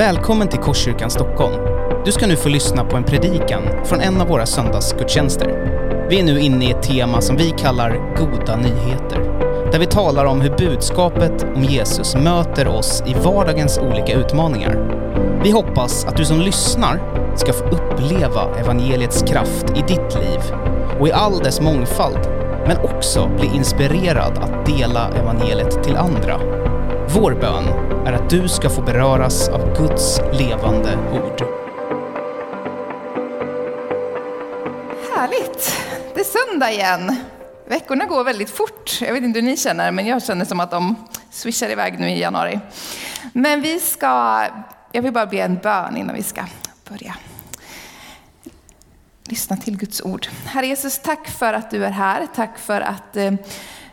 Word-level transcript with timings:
Välkommen 0.00 0.48
till 0.48 0.58
Korskyrkan 0.58 1.10
Stockholm. 1.10 1.54
Du 2.04 2.12
ska 2.12 2.26
nu 2.26 2.36
få 2.36 2.48
lyssna 2.48 2.84
på 2.84 2.96
en 2.96 3.04
predikan 3.04 3.62
från 3.84 4.00
en 4.00 4.20
av 4.20 4.28
våra 4.28 4.46
söndagsgudstjänster. 4.46 5.48
Vi 6.10 6.20
är 6.20 6.24
nu 6.24 6.40
inne 6.40 6.64
i 6.64 6.70
ett 6.70 6.82
tema 6.82 7.20
som 7.20 7.36
vi 7.36 7.50
kallar 7.50 8.16
Goda 8.16 8.56
nyheter. 8.56 9.18
Där 9.72 9.78
vi 9.78 9.86
talar 9.86 10.24
om 10.24 10.40
hur 10.40 10.56
budskapet 10.56 11.46
om 11.56 11.64
Jesus 11.64 12.14
möter 12.14 12.68
oss 12.68 13.02
i 13.06 13.14
vardagens 13.14 13.78
olika 13.78 14.12
utmaningar. 14.12 14.76
Vi 15.44 15.50
hoppas 15.50 16.04
att 16.04 16.16
du 16.16 16.24
som 16.24 16.40
lyssnar 16.40 17.00
ska 17.36 17.52
få 17.52 17.64
uppleva 17.64 18.58
evangeliets 18.58 19.22
kraft 19.22 19.70
i 19.76 19.80
ditt 19.80 20.14
liv 20.14 20.40
och 21.00 21.08
i 21.08 21.12
all 21.12 21.38
dess 21.38 21.60
mångfald, 21.60 22.28
men 22.66 22.76
också 22.76 23.30
bli 23.38 23.50
inspirerad 23.56 24.38
att 24.38 24.66
dela 24.66 25.08
evangeliet 25.08 25.84
till 25.84 25.96
andra. 25.96 26.40
Vår 27.14 27.34
bön 27.34 27.64
är 28.06 28.12
att 28.12 28.30
du 28.30 28.48
ska 28.48 28.70
få 28.70 28.82
beröras 28.82 29.48
av 29.48 29.76
Guds 29.76 30.20
levande 30.32 30.96
ord. 31.12 31.42
Härligt! 35.16 35.76
Det 36.14 36.20
är 36.20 36.48
söndag 36.48 36.72
igen. 36.72 37.16
Veckorna 37.68 38.04
går 38.04 38.24
väldigt 38.24 38.50
fort. 38.50 38.98
Jag 39.00 39.12
vet 39.12 39.22
inte 39.22 39.40
hur 39.40 39.46
ni 39.46 39.56
känner, 39.56 39.90
men 39.90 40.06
jag 40.06 40.22
känner 40.22 40.44
som 40.44 40.60
att 40.60 40.70
de 40.70 40.94
swishar 41.30 41.70
iväg 41.70 41.98
nu 41.98 42.10
i 42.10 42.20
januari. 42.20 42.60
Men 43.32 43.60
vi 43.60 43.80
ska, 43.80 44.46
jag 44.92 45.02
vill 45.02 45.12
bara 45.12 45.26
be 45.26 45.40
en 45.40 45.56
bön 45.56 45.96
innan 45.96 46.16
vi 46.16 46.22
ska 46.22 46.44
börja. 46.88 47.16
Lyssna 49.24 49.56
till 49.56 49.76
Guds 49.76 50.02
ord. 50.02 50.26
Herre 50.44 50.66
Jesus, 50.66 50.98
tack 50.98 51.28
för 51.28 51.52
att 51.52 51.70
du 51.70 51.84
är 51.84 51.90
här. 51.90 52.26
Tack 52.34 52.58
för 52.58 52.80
att 52.80 53.16
eh, 53.16 53.32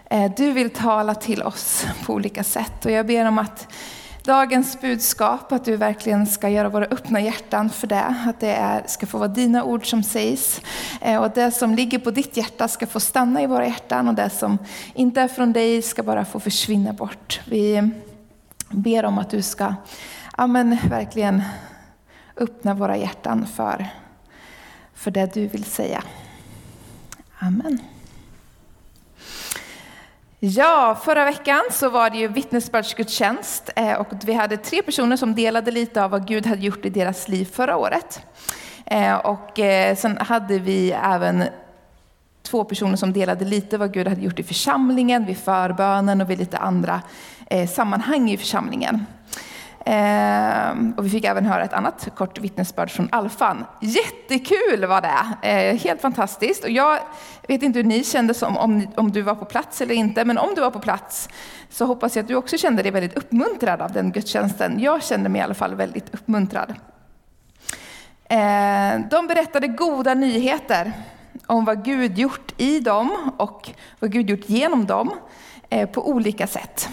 Eh, 0.09 0.31
du 0.37 0.51
vill 0.51 0.69
tala 0.69 1.15
till 1.15 1.43
oss 1.43 1.85
på 2.05 2.13
olika 2.13 2.43
sätt. 2.43 2.85
Och 2.85 2.91
jag 2.91 3.07
ber 3.07 3.25
om 3.25 3.39
att 3.39 3.67
dagens 4.23 4.81
budskap, 4.81 5.51
att 5.51 5.65
du 5.65 5.75
verkligen 5.75 6.27
ska 6.27 6.49
göra 6.49 6.69
våra 6.69 6.85
öppna 6.85 7.21
hjärtan 7.21 7.69
för 7.69 7.87
det. 7.87 8.15
Att 8.27 8.39
det 8.39 8.51
är, 8.51 8.83
ska 8.87 9.05
få 9.05 9.17
vara 9.17 9.27
dina 9.27 9.63
ord 9.63 9.89
som 9.89 10.03
sägs. 10.03 10.61
Och 11.01 11.17
och 11.17 11.31
det 11.31 11.51
som 11.51 11.75
ligger 11.75 11.99
på 11.99 12.11
ditt 12.11 12.37
hjärta 12.37 12.67
ska 12.67 12.87
få 12.87 12.99
stanna 12.99 13.41
i 13.41 13.47
våra 13.47 13.67
hjärtan 13.67 14.07
och 14.07 14.13
det 14.13 14.29
som 14.29 14.57
inte 14.93 15.21
är 15.21 15.27
från 15.27 15.53
dig 15.53 15.81
ska 15.81 16.03
bara 16.03 16.25
få 16.25 16.39
försvinna 16.39 16.93
bort. 16.93 17.41
Vi 17.45 17.89
ber 18.69 19.05
om 19.05 19.17
att 19.17 19.29
du 19.29 19.41
ska 19.41 19.75
ja, 20.37 20.47
men, 20.47 20.77
verkligen 20.89 21.43
öppna 22.37 22.73
våra 22.73 22.97
hjärtan 22.97 23.47
för, 23.47 23.87
för 24.93 25.11
det 25.11 25.33
du 25.33 25.47
vill 25.47 25.63
säga. 25.63 26.03
Amen. 27.39 27.79
Ja, 30.39 30.97
förra 31.03 31.25
veckan 31.25 31.61
så 31.71 31.89
var 31.89 32.09
det 32.09 32.17
ju 32.17 32.27
vittnesbördsgudstjänst 32.27 33.69
eh, 33.75 33.93
och 33.93 34.07
vi 34.25 34.33
hade 34.33 34.57
tre 34.57 34.81
personer 34.81 35.17
som 35.17 35.35
delade 35.35 35.71
lite 35.71 36.03
av 36.03 36.11
vad 36.11 36.27
Gud 36.27 36.45
hade 36.45 36.61
gjort 36.61 36.85
i 36.85 36.89
deras 36.89 37.27
liv 37.27 37.45
förra 37.53 37.77
året. 37.77 38.21
Eh, 38.85 39.15
och 39.15 39.59
eh, 39.59 39.95
sen 39.95 40.17
hade 40.17 40.59
vi 40.59 40.91
även 40.91 41.43
två 42.43 42.63
personer 42.63 42.95
som 42.95 43.13
delade 43.13 43.45
lite 43.45 43.77
vad 43.77 43.93
Gud 43.93 44.07
hade 44.07 44.21
gjort 44.21 44.39
i 44.39 44.43
församlingen, 44.43 45.25
vid 45.25 45.37
förbönen 45.37 46.21
och 46.21 46.29
vid 46.29 46.37
lite 46.37 46.57
andra 46.57 47.01
sammanhang 47.75 48.31
i 48.31 48.37
församlingen. 48.37 49.05
Eh, 49.87 50.71
och 50.97 51.05
vi 51.05 51.09
fick 51.09 51.25
även 51.25 51.45
höra 51.45 51.63
ett 51.63 51.73
annat 51.73 52.09
kort 52.15 52.39
vittnesbörd 52.39 52.91
från 52.91 53.09
Alfan. 53.11 53.65
Jättekul 53.81 54.85
var 54.85 55.01
det! 55.01 55.47
Eh, 55.49 55.75
helt 55.75 56.01
fantastiskt. 56.01 56.63
Och 56.63 56.69
jag 56.69 56.99
vet 57.47 57.63
inte 57.63 57.79
hur 57.79 57.83
ni 57.83 58.03
kände 58.03 58.33
som 58.33 58.57
om, 58.57 58.87
om 58.95 59.11
du 59.11 59.21
var 59.21 59.35
på 59.35 59.45
plats 59.45 59.81
eller 59.81 59.95
inte, 59.95 60.25
men 60.25 60.37
om 60.37 60.49
du 60.55 60.61
var 60.61 60.71
på 60.71 60.79
plats 60.79 61.29
så 61.69 61.85
hoppas 61.85 62.15
jag 62.15 62.23
att 62.23 62.27
du 62.27 62.35
också 62.35 62.57
kände 62.57 62.83
dig 62.83 62.91
väldigt 62.91 63.17
uppmuntrad 63.17 63.81
av 63.81 63.91
den 63.91 64.11
gudstjänsten. 64.11 64.79
Jag 64.79 65.03
kände 65.03 65.29
mig 65.29 65.41
i 65.41 65.43
alla 65.43 65.53
fall 65.53 65.75
väldigt 65.75 66.13
uppmuntrad. 66.13 66.75
Eh, 68.29 68.99
de 69.09 69.27
berättade 69.27 69.67
goda 69.67 70.13
nyheter 70.13 70.93
om 71.45 71.65
vad 71.65 71.85
Gud 71.85 72.17
gjort 72.17 72.53
i 72.57 72.79
dem 72.79 73.31
och 73.37 73.69
vad 73.99 74.11
Gud 74.11 74.29
gjort 74.29 74.49
genom 74.49 74.85
dem 74.85 75.11
eh, 75.69 75.89
på 75.89 76.09
olika 76.09 76.47
sätt. 76.47 76.89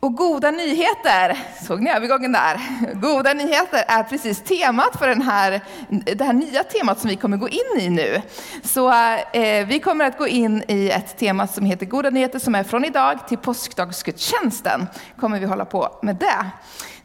Och 0.00 0.14
goda 0.14 0.50
nyheter, 0.50 1.38
såg 1.66 1.82
ni 1.82 1.90
övergången 1.90 2.32
där? 2.32 2.60
Goda 2.94 3.32
nyheter 3.32 3.84
är 3.88 4.02
precis 4.02 4.42
temat 4.42 4.98
för 4.98 5.08
den 5.08 5.22
här, 5.22 5.60
det 5.88 6.24
här 6.24 6.32
nya 6.32 6.62
temat 6.62 7.00
som 7.00 7.10
vi 7.10 7.16
kommer 7.16 7.36
gå 7.36 7.48
in 7.48 7.80
i 7.80 7.90
nu. 7.90 8.22
Så 8.62 8.92
eh, 9.32 9.66
vi 9.66 9.80
kommer 9.80 10.04
att 10.04 10.18
gå 10.18 10.28
in 10.28 10.64
i 10.68 10.90
ett 10.90 11.18
tema 11.18 11.46
som 11.46 11.64
heter 11.64 11.86
Goda 11.86 12.10
nyheter 12.10 12.38
som 12.38 12.54
är 12.54 12.64
från 12.64 12.84
idag 12.84 13.28
till 13.28 13.38
påskdagsgudstjänsten. 13.38 14.86
Kommer 15.16 15.40
vi 15.40 15.46
hålla 15.46 15.64
på 15.64 15.98
med 16.02 16.16
det. 16.16 16.46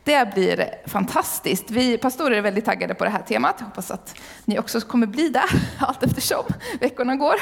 Det 0.04 0.34
blir 0.34 0.70
fantastiskt. 0.86 1.72
Vi 1.72 1.98
pastorer 1.98 2.38
är 2.38 2.42
väldigt 2.42 2.66
taggade 2.66 2.94
på 2.94 3.04
det 3.04 3.10
här 3.10 3.22
temat. 3.22 3.56
Jag 3.60 3.66
hoppas 3.66 3.92
att 3.92 4.16
ni 4.46 4.60
också 4.60 4.82
kommer 4.82 5.08
bli 5.08 5.30
det 5.30 5.44
allt 5.80 6.04
eftersom 6.04 6.44
veckorna 6.80 7.16
går. 7.16 7.36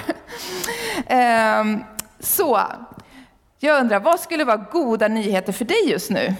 Eh, 1.07 1.63
så 2.19 2.61
jag 3.63 3.79
undrar, 3.79 3.99
vad 3.99 4.19
skulle 4.19 4.45
vara 4.45 4.57
goda 4.57 5.07
nyheter 5.07 5.53
för 5.53 5.65
dig 5.65 5.89
just 5.89 6.09
nu? 6.09 6.35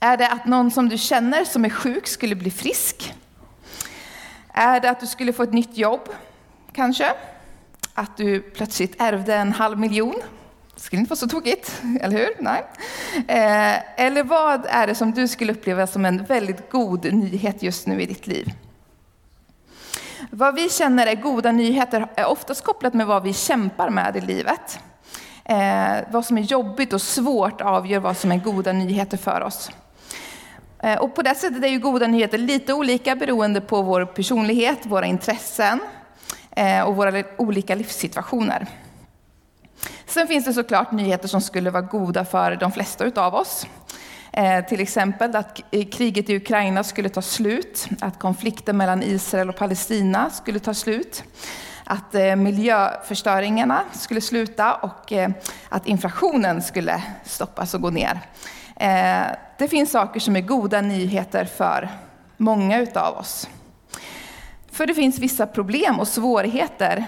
Är 0.00 0.16
det 0.16 0.28
att 0.28 0.46
någon 0.46 0.70
som 0.70 0.88
du 0.88 0.98
känner 0.98 1.44
som 1.44 1.64
är 1.64 1.70
sjuk 1.70 2.06
skulle 2.06 2.34
bli 2.34 2.50
frisk? 2.50 3.14
Är 4.52 4.80
det 4.80 4.90
att 4.90 5.00
du 5.00 5.06
skulle 5.06 5.32
få 5.32 5.42
ett 5.42 5.52
nytt 5.52 5.76
jobb, 5.76 6.08
kanske? 6.72 7.12
Att 7.94 8.16
du 8.16 8.40
plötsligt 8.40 9.00
ärvde 9.00 9.34
en 9.34 9.52
halv 9.52 9.78
miljon? 9.78 10.14
Det 10.74 10.80
skulle 10.80 11.00
inte 11.00 11.10
vara 11.10 11.16
så 11.16 11.28
tokigt, 11.28 11.82
eller 12.00 12.18
hur? 12.18 12.28
Nej. 12.38 12.64
Eh, 13.16 14.04
eller 14.04 14.24
vad 14.24 14.66
är 14.68 14.86
det 14.86 14.94
som 14.94 15.12
du 15.12 15.28
skulle 15.28 15.52
uppleva 15.52 15.86
som 15.86 16.04
en 16.04 16.24
väldigt 16.24 16.70
god 16.70 17.12
nyhet 17.12 17.62
just 17.62 17.86
nu 17.86 18.02
i 18.02 18.06
ditt 18.06 18.26
liv? 18.26 18.52
Vad 20.30 20.54
vi 20.54 20.68
känner 20.68 21.06
är 21.06 21.14
goda 21.14 21.52
nyheter 21.52 22.08
är 22.14 22.26
oftast 22.26 22.64
kopplat 22.64 22.94
med 22.94 23.06
vad 23.06 23.22
vi 23.22 23.34
kämpar 23.34 23.90
med 23.90 24.16
i 24.16 24.20
livet. 24.20 24.80
Eh, 25.48 26.04
vad 26.10 26.24
som 26.24 26.38
är 26.38 26.42
jobbigt 26.42 26.92
och 26.92 27.02
svårt 27.02 27.60
avgör 27.60 28.00
vad 28.00 28.16
som 28.16 28.32
är 28.32 28.36
goda 28.36 28.72
nyheter 28.72 29.16
för 29.16 29.40
oss. 29.40 29.70
Eh, 30.82 30.98
och 30.98 31.14
på 31.14 31.22
det 31.22 31.34
sättet 31.34 31.64
är 31.64 31.68
ju 31.68 31.78
goda 31.78 32.06
nyheter 32.06 32.38
lite 32.38 32.72
olika 32.72 33.16
beroende 33.16 33.60
på 33.60 33.82
vår 33.82 34.04
personlighet, 34.04 34.78
våra 34.86 35.06
intressen 35.06 35.80
eh, 36.50 36.82
och 36.82 36.96
våra 36.96 37.24
olika 37.36 37.74
livssituationer. 37.74 38.66
Sen 40.06 40.26
finns 40.26 40.44
det 40.44 40.52
såklart 40.52 40.92
nyheter 40.92 41.28
som 41.28 41.40
skulle 41.40 41.70
vara 41.70 41.82
goda 41.82 42.24
för 42.24 42.56
de 42.56 42.72
flesta 42.72 43.10
av 43.16 43.34
oss. 43.34 43.66
Eh, 44.32 44.64
till 44.64 44.80
exempel 44.80 45.36
att 45.36 45.60
eh, 45.70 45.88
kriget 45.88 46.30
i 46.30 46.36
Ukraina 46.36 46.84
skulle 46.84 47.08
ta 47.08 47.22
slut, 47.22 47.88
att 48.00 48.18
konflikten 48.18 48.76
mellan 48.76 49.02
Israel 49.02 49.48
och 49.48 49.56
Palestina 49.56 50.30
skulle 50.30 50.58
ta 50.58 50.74
slut 50.74 51.24
att 51.90 52.14
eh, 52.14 52.36
miljöförstöringarna 52.36 53.84
skulle 53.92 54.20
sluta 54.20 54.74
och 54.74 55.12
eh, 55.12 55.30
att 55.68 55.86
inflationen 55.86 56.62
skulle 56.62 57.02
stoppas 57.24 57.74
och 57.74 57.80
gå 57.80 57.90
ner. 57.90 58.20
Eh, 58.76 59.26
det 59.58 59.68
finns 59.68 59.90
saker 59.90 60.20
som 60.20 60.36
är 60.36 60.40
goda 60.40 60.80
nyheter 60.80 61.44
för 61.44 61.88
många 62.36 62.78
utav 62.78 63.18
oss. 63.18 63.48
För 64.72 64.86
det 64.86 64.94
finns 64.94 65.18
vissa 65.18 65.46
problem 65.46 66.00
och 66.00 66.08
svårigheter 66.08 67.04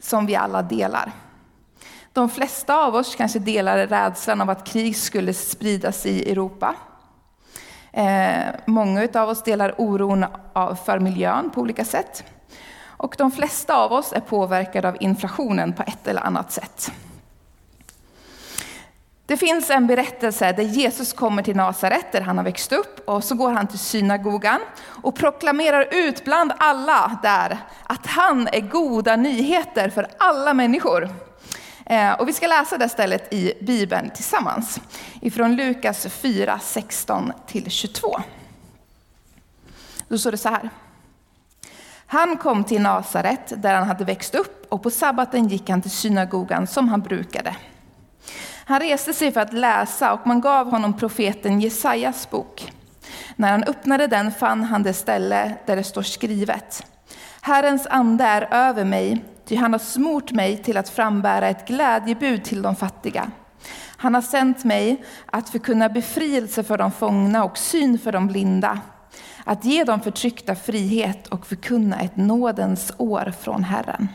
som 0.00 0.26
vi 0.26 0.36
alla 0.36 0.62
delar. 0.62 1.12
De 2.12 2.30
flesta 2.30 2.76
av 2.76 2.94
oss 2.94 3.16
kanske 3.16 3.38
delar 3.38 3.86
rädslan 3.86 4.40
av 4.40 4.50
att 4.50 4.66
krig 4.66 4.96
skulle 4.96 5.34
spridas 5.34 6.06
i 6.06 6.30
Europa. 6.32 6.74
Många 8.64 9.08
av 9.14 9.28
oss 9.28 9.42
delar 9.42 9.74
oron 9.78 10.26
för 10.84 10.98
miljön 10.98 11.50
på 11.50 11.60
olika 11.60 11.84
sätt. 11.84 12.24
Och 12.96 13.14
de 13.18 13.30
flesta 13.30 13.76
av 13.76 13.92
oss 13.92 14.12
är 14.12 14.20
påverkade 14.20 14.88
av 14.88 14.96
inflationen 15.00 15.72
på 15.72 15.82
ett 15.82 16.06
eller 16.06 16.20
annat 16.20 16.52
sätt. 16.52 16.92
Det 19.26 19.36
finns 19.36 19.70
en 19.70 19.86
berättelse 19.86 20.52
där 20.52 20.62
Jesus 20.62 21.12
kommer 21.12 21.42
till 21.42 21.56
Nasaret, 21.56 22.12
där 22.12 22.20
han 22.20 22.36
har 22.36 22.44
växt 22.44 22.72
upp, 22.72 23.08
och 23.08 23.24
så 23.24 23.34
går 23.34 23.52
han 23.52 23.66
till 23.66 23.78
synagogan 23.78 24.60
och 25.02 25.16
proklamerar 25.16 25.88
ut 25.90 26.24
bland 26.24 26.52
alla 26.58 27.18
där 27.22 27.58
att 27.82 28.06
han 28.06 28.48
är 28.52 28.60
goda 28.60 29.16
nyheter 29.16 29.90
för 29.90 30.06
alla 30.18 30.54
människor. 30.54 31.10
Eh, 31.86 32.12
och 32.12 32.28
vi 32.28 32.32
ska 32.32 32.46
läsa 32.46 32.78
det 32.78 32.88
stället 32.88 33.32
i 33.32 33.52
Bibeln 33.60 34.10
tillsammans, 34.14 34.80
ifrån 35.20 35.56
Lukas 35.56 36.06
4, 36.06 36.60
16-22. 36.62 38.22
Då 40.08 40.18
står 40.18 40.30
det 40.30 40.38
så 40.38 40.48
här. 40.48 40.70
Han 42.06 42.36
kom 42.36 42.64
till 42.64 42.82
Nasaret 42.82 43.52
där 43.56 43.74
han 43.74 43.88
hade 43.88 44.04
växt 44.04 44.34
upp 44.34 44.66
och 44.68 44.82
på 44.82 44.90
sabbaten 44.90 45.48
gick 45.48 45.70
han 45.70 45.82
till 45.82 45.90
synagogan 45.90 46.66
som 46.66 46.88
han 46.88 47.00
brukade. 47.00 47.56
Han 48.64 48.80
reste 48.80 49.12
sig 49.12 49.32
för 49.32 49.40
att 49.40 49.52
läsa 49.52 50.12
och 50.12 50.26
man 50.26 50.40
gav 50.40 50.70
honom 50.70 50.96
profeten 50.96 51.60
Jesajas 51.60 52.30
bok. 52.30 52.72
När 53.36 53.50
han 53.50 53.64
öppnade 53.64 54.06
den 54.06 54.32
fann 54.32 54.64
han 54.64 54.82
det 54.82 54.92
ställe 54.92 55.54
där 55.66 55.76
det 55.76 55.84
står 55.84 56.02
skrivet. 56.02 56.86
Herrens 57.40 57.86
ande 57.86 58.24
är 58.24 58.48
över 58.50 58.84
mig, 58.84 59.24
ty 59.44 59.56
han 59.56 59.72
har 59.72 59.78
smort 59.78 60.32
mig 60.32 60.62
till 60.62 60.76
att 60.76 60.88
frambära 60.88 61.48
ett 61.48 61.68
glädjebud 61.68 62.44
till 62.44 62.62
de 62.62 62.76
fattiga. 62.76 63.30
Han 63.96 64.14
har 64.14 64.22
sänt 64.22 64.64
mig 64.64 65.04
att 65.26 65.48
förkunna 65.48 65.88
befrielse 65.88 66.62
för 66.62 66.78
de 66.78 66.92
fångna 66.92 67.44
och 67.44 67.58
syn 67.58 67.98
för 67.98 68.12
de 68.12 68.26
blinda. 68.26 68.80
Att 69.48 69.64
ge 69.64 69.84
de 69.84 70.00
förtryckta 70.00 70.54
frihet 70.54 71.26
och 71.26 71.46
förkunna 71.46 72.00
ett 72.00 72.16
nådens 72.16 72.92
år 72.98 73.32
från 73.40 73.64
Herren. 73.64 74.08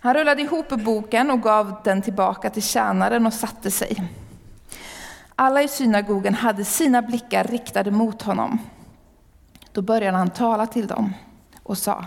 Han 0.00 0.14
rullade 0.14 0.42
ihop 0.42 0.68
boken 0.68 1.30
och 1.30 1.42
gav 1.42 1.80
den 1.84 2.02
tillbaka 2.02 2.50
till 2.50 2.62
tjänaren 2.62 3.26
och 3.26 3.32
satte 3.32 3.70
sig. 3.70 3.96
Alla 5.34 5.62
i 5.62 5.68
synagogen 5.68 6.34
hade 6.34 6.64
sina 6.64 7.02
blickar 7.02 7.44
riktade 7.44 7.90
mot 7.90 8.22
honom. 8.22 8.58
Då 9.72 9.82
började 9.82 10.16
han 10.16 10.30
tala 10.30 10.66
till 10.66 10.86
dem 10.86 11.14
och 11.62 11.78
sa 11.78 12.06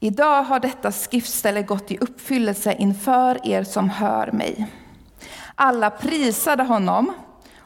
Idag 0.00 0.42
har 0.42 0.60
detta 0.60 0.92
skriftställe 0.92 1.62
gått 1.62 1.90
i 1.90 1.98
uppfyllelse 1.98 2.74
inför 2.74 3.46
er 3.48 3.64
som 3.64 3.90
hör 3.90 4.32
mig. 4.32 4.66
Alla 5.54 5.90
prisade 5.90 6.62
honom 6.62 7.12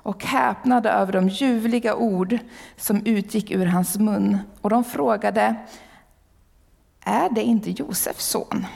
och 0.02 0.24
häpnade 0.24 0.90
över 0.90 1.12
de 1.12 1.28
ljuvliga 1.28 1.94
ord 1.94 2.38
som 2.76 3.06
utgick 3.06 3.50
ur 3.50 3.66
hans 3.66 3.98
mun. 3.98 4.38
Och 4.60 4.70
de 4.70 4.84
frågade, 4.84 5.54
är 7.04 7.30
det 7.30 7.42
inte 7.42 7.70
Josefs 7.70 8.26
son? 8.26 8.66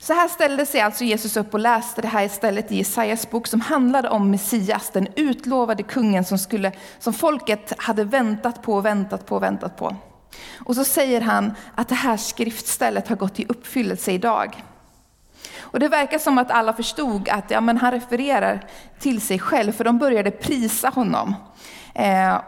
Så 0.00 0.14
här 0.14 0.28
ställde 0.28 0.66
sig 0.66 0.80
alltså 0.80 1.04
Jesus 1.04 1.36
upp 1.36 1.54
och 1.54 1.60
läste 1.60 2.02
det 2.02 2.08
här 2.08 2.24
istället 2.24 2.72
i 2.72 2.76
Jesajas 2.76 3.30
bok 3.30 3.46
som 3.46 3.60
handlade 3.60 4.08
om 4.08 4.30
Messias, 4.30 4.90
den 4.90 5.08
utlovade 5.16 5.82
kungen 5.82 6.24
som, 6.24 6.38
skulle, 6.38 6.72
som 6.98 7.12
folket 7.12 7.72
hade 7.78 8.04
väntat 8.04 8.62
på, 8.62 8.80
väntat 8.80 9.26
på, 9.26 9.38
väntat 9.38 9.76
på. 9.76 9.96
Och 10.64 10.74
så 10.74 10.84
säger 10.84 11.20
han 11.20 11.54
att 11.74 11.88
det 11.88 11.94
här 11.94 12.16
skriftstället 12.16 13.08
har 13.08 13.16
gått 13.16 13.40
i 13.40 13.46
uppfyllelse 13.48 14.12
idag. 14.12 14.64
Och 15.60 15.80
det 15.80 15.88
verkar 15.88 16.18
som 16.18 16.38
att 16.38 16.50
alla 16.50 16.72
förstod 16.72 17.28
att 17.28 17.50
ja, 17.50 17.60
men 17.60 17.76
han 17.76 17.92
refererar 17.92 18.66
till 18.98 19.20
sig 19.20 19.38
själv, 19.38 19.72
för 19.72 19.84
de 19.84 19.98
började 19.98 20.30
prisa 20.30 20.88
honom. 20.88 21.34
Eh, 21.94 22.38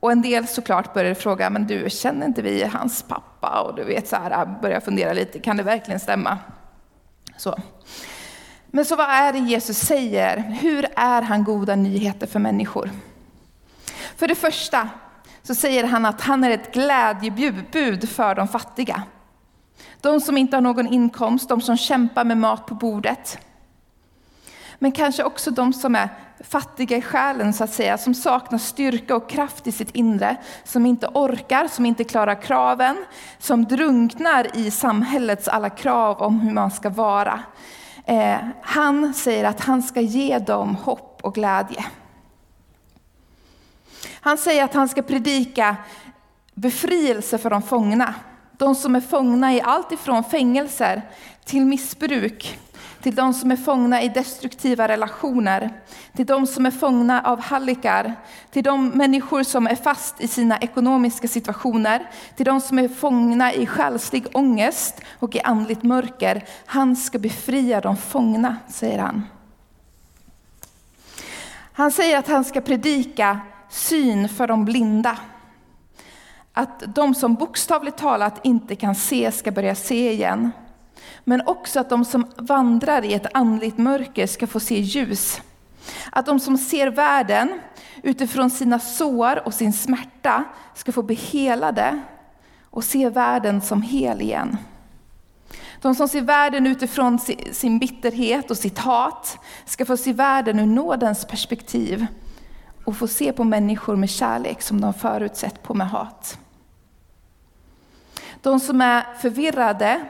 och 0.00 0.12
en 0.12 0.22
del 0.22 0.46
såklart 0.46 0.94
började 0.94 1.14
fråga, 1.14 1.50
men 1.50 1.66
du, 1.66 1.90
känner 1.90 2.26
inte 2.26 2.42
vi 2.42 2.64
hans 2.64 3.02
pappa? 3.02 3.60
Och 3.60 3.74
du 3.74 3.84
vet, 3.84 4.08
så 4.08 4.16
här, 4.16 4.30
äh, 4.30 4.60
började 4.60 4.84
fundera 4.84 5.12
lite, 5.12 5.38
kan 5.38 5.56
det 5.56 5.62
verkligen 5.62 6.00
stämma? 6.00 6.38
Så. 7.36 7.58
Men 8.66 8.84
så 8.84 8.96
vad 8.96 9.06
är 9.06 9.32
det 9.32 9.38
Jesus 9.38 9.78
säger? 9.78 10.36
Hur 10.36 10.86
är 10.96 11.22
han 11.22 11.44
goda 11.44 11.76
nyheter 11.76 12.26
för 12.26 12.38
människor? 12.38 12.90
För 14.16 14.28
det 14.28 14.34
första 14.34 14.88
så 15.42 15.54
säger 15.54 15.84
han 15.84 16.06
att 16.06 16.20
han 16.20 16.44
är 16.44 16.50
ett 16.50 16.74
glädjebud 16.74 18.08
för 18.08 18.34
de 18.34 18.48
fattiga. 18.48 19.02
De 20.00 20.20
som 20.20 20.36
inte 20.36 20.56
har 20.56 20.60
någon 20.60 20.86
inkomst, 20.86 21.48
de 21.48 21.60
som 21.60 21.76
kämpar 21.76 22.24
med 22.24 22.36
mat 22.36 22.66
på 22.66 22.74
bordet. 22.74 23.38
Men 24.78 24.92
kanske 24.92 25.24
också 25.24 25.50
de 25.50 25.72
som 25.72 25.96
är 25.96 26.08
fattiga 26.40 26.96
i 26.96 27.02
själen 27.02 27.52
så 27.52 27.64
att 27.64 27.72
säga, 27.72 27.98
som 27.98 28.14
saknar 28.14 28.58
styrka 28.58 29.16
och 29.16 29.30
kraft 29.30 29.66
i 29.66 29.72
sitt 29.72 29.90
inre, 29.90 30.36
som 30.64 30.86
inte 30.86 31.08
orkar, 31.14 31.68
som 31.68 31.86
inte 31.86 32.04
klarar 32.04 32.42
kraven, 32.42 32.96
som 33.38 33.64
drunknar 33.64 34.56
i 34.56 34.70
samhällets 34.70 35.48
alla 35.48 35.70
krav 35.70 36.22
om 36.22 36.40
hur 36.40 36.52
man 36.52 36.70
ska 36.70 36.90
vara. 36.90 37.40
Eh, 38.04 38.38
han 38.62 39.14
säger 39.14 39.44
att 39.44 39.60
han 39.60 39.82
ska 39.82 40.00
ge 40.00 40.38
dem 40.38 40.76
hopp 40.76 41.20
och 41.22 41.34
glädje. 41.34 41.84
Han 44.20 44.38
säger 44.38 44.64
att 44.64 44.74
han 44.74 44.88
ska 44.88 45.02
predika 45.02 45.76
befrielse 46.54 47.38
för 47.38 47.50
de 47.50 47.62
fångna. 47.62 48.14
De 48.60 48.74
som 48.74 48.96
är 48.96 49.00
fångna 49.00 49.54
i 49.54 49.60
allt 49.60 49.92
ifrån 49.92 50.24
fängelser 50.24 51.02
till 51.44 51.66
missbruk, 51.66 52.58
till 53.02 53.14
de 53.14 53.34
som 53.34 53.50
är 53.50 53.56
fångna 53.56 54.02
i 54.02 54.08
destruktiva 54.08 54.88
relationer, 54.88 55.70
till 56.16 56.26
de 56.26 56.46
som 56.46 56.66
är 56.66 56.70
fångna 56.70 57.22
av 57.22 57.40
hallikar, 57.40 58.14
till 58.50 58.64
de 58.64 58.88
människor 58.88 59.42
som 59.42 59.66
är 59.66 59.74
fast 59.74 60.20
i 60.20 60.28
sina 60.28 60.58
ekonomiska 60.58 61.28
situationer, 61.28 62.10
till 62.36 62.46
de 62.46 62.60
som 62.60 62.78
är 62.78 62.88
fångna 62.88 63.52
i 63.52 63.66
själslig 63.66 64.26
ångest 64.32 65.00
och 65.18 65.36
i 65.36 65.40
andligt 65.40 65.82
mörker. 65.82 66.44
Han 66.66 66.96
ska 66.96 67.18
befria 67.18 67.80
de 67.80 67.96
fångna, 67.96 68.56
säger 68.68 68.98
han. 68.98 69.26
Han 71.72 71.90
säger 71.90 72.18
att 72.18 72.28
han 72.28 72.44
ska 72.44 72.60
predika 72.60 73.40
syn 73.70 74.28
för 74.28 74.46
de 74.46 74.64
blinda. 74.64 75.18
Att 76.60 76.94
de 76.94 77.14
som 77.14 77.34
bokstavligt 77.34 77.98
talat 77.98 78.40
inte 78.42 78.76
kan 78.76 78.94
se 78.94 79.32
ska 79.32 79.50
börja 79.50 79.74
se 79.74 80.12
igen. 80.12 80.50
Men 81.24 81.46
också 81.46 81.80
att 81.80 81.90
de 81.90 82.04
som 82.04 82.26
vandrar 82.36 83.04
i 83.04 83.14
ett 83.14 83.26
andligt 83.34 83.78
mörker 83.78 84.26
ska 84.26 84.46
få 84.46 84.60
se 84.60 84.80
ljus. 84.80 85.40
Att 86.12 86.26
de 86.26 86.40
som 86.40 86.58
ser 86.58 86.86
världen 86.86 87.60
utifrån 88.02 88.50
sina 88.50 88.78
sår 88.78 89.46
och 89.46 89.54
sin 89.54 89.72
smärta 89.72 90.44
ska 90.74 90.92
få 90.92 91.02
bli 91.02 91.14
helade 91.14 92.00
och 92.70 92.84
se 92.84 93.08
världen 93.08 93.60
som 93.60 93.82
hel 93.82 94.20
igen. 94.20 94.56
De 95.82 95.94
som 95.94 96.08
ser 96.08 96.22
världen 96.22 96.66
utifrån 96.66 97.18
sin 97.52 97.78
bitterhet 97.78 98.50
och 98.50 98.56
sitt 98.56 98.78
hat 98.78 99.38
ska 99.64 99.84
få 99.84 99.96
se 99.96 100.12
världen 100.12 100.58
ur 100.58 100.66
nådens 100.66 101.24
perspektiv 101.24 102.06
och 102.84 102.96
få 102.96 103.08
se 103.08 103.32
på 103.32 103.44
människor 103.44 103.96
med 103.96 104.10
kärlek 104.10 104.62
som 104.62 104.80
de 104.80 104.94
förut 104.94 105.36
sett 105.36 105.62
på 105.62 105.74
med 105.74 105.90
hat. 105.90 106.38
De 108.42 108.60
som 108.60 108.80
är 108.80 109.14
förvirrade 109.20 110.00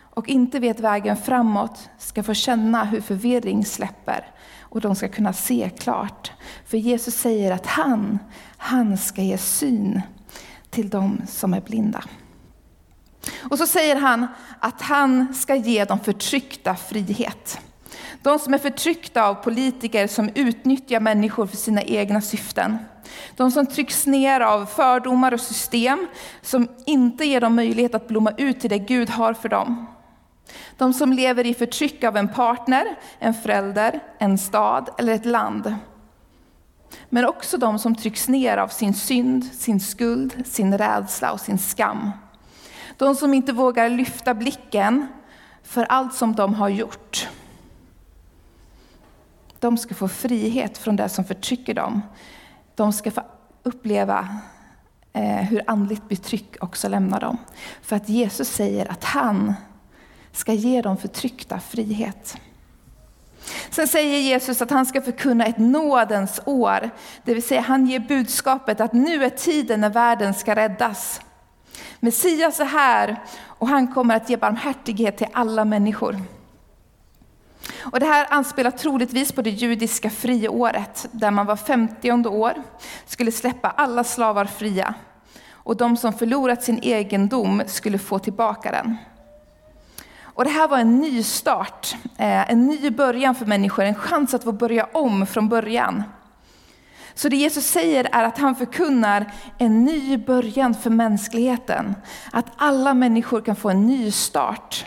och 0.00 0.28
inte 0.28 0.58
vet 0.58 0.80
vägen 0.80 1.16
framåt 1.16 1.88
ska 1.98 2.22
få 2.22 2.34
känna 2.34 2.84
hur 2.84 3.00
förvirring 3.00 3.64
släpper 3.64 4.26
och 4.60 4.80
de 4.80 4.94
ska 4.96 5.08
kunna 5.08 5.32
se 5.32 5.70
klart. 5.78 6.32
För 6.66 6.76
Jesus 6.76 7.14
säger 7.14 7.52
att 7.52 7.66
han, 7.66 8.18
han 8.56 8.98
ska 8.98 9.22
ge 9.22 9.38
syn 9.38 10.02
till 10.70 10.88
de 10.88 11.22
som 11.28 11.54
är 11.54 11.60
blinda. 11.60 12.04
Och 13.50 13.58
så 13.58 13.66
säger 13.66 13.96
han 13.96 14.26
att 14.60 14.82
han 14.82 15.34
ska 15.34 15.54
ge 15.54 15.84
de 15.84 16.00
förtryckta 16.00 16.74
frihet. 16.76 17.60
De 18.22 18.38
som 18.38 18.54
är 18.54 18.58
förtryckta 18.58 19.24
av 19.24 19.34
politiker 19.34 20.06
som 20.06 20.30
utnyttjar 20.34 21.00
människor 21.00 21.46
för 21.46 21.56
sina 21.56 21.82
egna 21.82 22.20
syften. 22.20 22.78
De 23.36 23.50
som 23.50 23.66
trycks 23.66 24.06
ner 24.06 24.40
av 24.40 24.66
fördomar 24.66 25.34
och 25.34 25.40
system 25.40 26.06
som 26.42 26.68
inte 26.86 27.24
ger 27.24 27.40
dem 27.40 27.56
möjlighet 27.56 27.94
att 27.94 28.08
blomma 28.08 28.32
ut 28.36 28.60
till 28.60 28.70
det 28.70 28.78
Gud 28.78 29.10
har 29.10 29.34
för 29.34 29.48
dem. 29.48 29.86
De 30.76 30.92
som 30.92 31.12
lever 31.12 31.46
i 31.46 31.54
förtryck 31.54 32.04
av 32.04 32.16
en 32.16 32.28
partner, 32.28 32.84
en 33.18 33.34
förälder, 33.34 34.00
en 34.18 34.38
stad 34.38 34.90
eller 34.98 35.12
ett 35.12 35.26
land. 35.26 35.74
Men 37.08 37.24
också 37.24 37.58
de 37.58 37.78
som 37.78 37.94
trycks 37.94 38.28
ner 38.28 38.56
av 38.56 38.68
sin 38.68 38.94
synd, 38.94 39.44
sin 39.44 39.80
skuld, 39.80 40.46
sin 40.46 40.78
rädsla 40.78 41.32
och 41.32 41.40
sin 41.40 41.58
skam. 41.58 42.10
De 42.96 43.14
som 43.14 43.34
inte 43.34 43.52
vågar 43.52 43.88
lyfta 43.88 44.34
blicken 44.34 45.06
för 45.62 45.84
allt 45.84 46.14
som 46.14 46.34
de 46.34 46.54
har 46.54 46.68
gjort. 46.68 47.28
De 49.60 49.78
ska 49.78 49.94
få 49.94 50.08
frihet 50.08 50.78
från 50.78 50.96
det 50.96 51.08
som 51.08 51.24
förtrycker 51.24 51.74
dem. 51.74 52.02
De 52.76 52.92
ska 52.92 53.10
få 53.10 53.22
uppleva 53.62 54.28
eh, 55.12 55.22
hur 55.22 55.62
andligt 55.66 56.08
betryck 56.08 56.56
också 56.60 56.88
lämnar 56.88 57.20
dem. 57.20 57.38
För 57.82 57.96
att 57.96 58.08
Jesus 58.08 58.48
säger 58.48 58.90
att 58.90 59.04
han 59.04 59.54
ska 60.32 60.52
ge 60.52 60.82
de 60.82 60.96
förtryckta 60.96 61.60
frihet. 61.60 62.36
Sen 63.70 63.88
säger 63.88 64.18
Jesus 64.18 64.62
att 64.62 64.70
han 64.70 64.86
ska 64.86 65.02
förkunna 65.02 65.46
ett 65.46 65.58
nådens 65.58 66.40
år. 66.44 66.90
Det 67.24 67.34
vill 67.34 67.42
säga 67.42 67.60
han 67.60 67.86
ger 67.86 68.00
budskapet 68.00 68.80
att 68.80 68.92
nu 68.92 69.24
är 69.24 69.30
tiden 69.30 69.80
när 69.80 69.90
världen 69.90 70.34
ska 70.34 70.54
räddas. 70.54 71.20
Messias 72.00 72.60
är 72.60 72.64
här 72.64 73.22
och 73.44 73.68
han 73.68 73.94
kommer 73.94 74.16
att 74.16 74.30
ge 74.30 74.36
barmhärtighet 74.36 75.16
till 75.16 75.26
alla 75.32 75.64
människor. 75.64 76.16
Och 77.78 78.00
det 78.00 78.06
här 78.06 78.26
anspelar 78.30 78.70
troligtvis 78.70 79.32
på 79.32 79.42
det 79.42 79.50
judiska 79.50 80.10
friåret, 80.10 81.08
där 81.12 81.30
man 81.30 81.46
var 81.46 81.56
50 81.56 82.12
år 82.28 82.54
skulle 83.06 83.32
släppa 83.32 83.70
alla 83.70 84.04
slavar 84.04 84.44
fria. 84.44 84.94
Och 85.50 85.76
de 85.76 85.96
som 85.96 86.12
förlorat 86.12 86.62
sin 86.62 86.78
egendom 86.82 87.62
skulle 87.66 87.98
få 87.98 88.18
tillbaka 88.18 88.70
den. 88.70 88.96
Och 90.22 90.44
det 90.44 90.50
här 90.50 90.68
var 90.68 90.78
en 90.78 91.00
ny 91.00 91.22
start, 91.22 91.96
eh, 92.18 92.50
en 92.50 92.66
ny 92.66 92.90
början 92.90 93.34
för 93.34 93.46
människor, 93.46 93.84
en 93.84 93.94
chans 93.94 94.34
att 94.34 94.44
få 94.44 94.52
börja 94.52 94.88
om 94.92 95.26
från 95.26 95.48
början. 95.48 96.02
Så 97.14 97.28
det 97.28 97.36
Jesus 97.36 97.66
säger 97.66 98.08
är 98.12 98.24
att 98.24 98.38
han 98.38 98.56
förkunnar 98.56 99.32
en 99.58 99.84
ny 99.84 100.16
början 100.16 100.74
för 100.74 100.90
mänskligheten. 100.90 101.94
Att 102.32 102.46
alla 102.56 102.94
människor 102.94 103.40
kan 103.40 103.56
få 103.56 103.70
en 103.70 103.86
ny 103.86 104.10
start. 104.10 104.86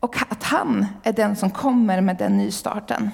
Och 0.00 0.16
att 0.28 0.42
han 0.42 0.86
är 1.02 1.12
den 1.12 1.36
som 1.36 1.50
kommer 1.50 2.00
med 2.00 2.16
den 2.16 2.38
nystarten. 2.38 3.10